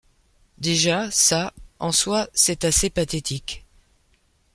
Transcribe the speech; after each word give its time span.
Déjà, 0.57 1.11
ça, 1.11 1.53
en 1.77 1.91
soi, 1.91 2.27
c’est 2.33 2.65
assez 2.65 2.89
pathétique. 2.89 3.67